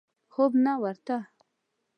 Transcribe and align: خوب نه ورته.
خوب 0.33 0.51
نه 0.65 0.73
ورته. 0.81 1.17